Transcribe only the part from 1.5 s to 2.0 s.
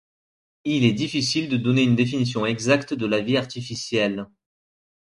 donner une